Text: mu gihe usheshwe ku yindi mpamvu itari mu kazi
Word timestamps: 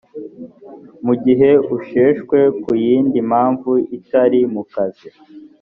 mu 1.05 1.13
gihe 1.23 1.49
usheshwe 1.77 2.37
ku 2.61 2.71
yindi 2.85 3.17
mpamvu 3.29 3.71
itari 3.97 4.39
mu 4.53 4.63
kazi 4.73 5.09